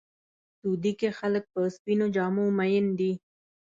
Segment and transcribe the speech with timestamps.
[0.57, 3.11] سعودي کې خلک په سپینو جامو مین دي.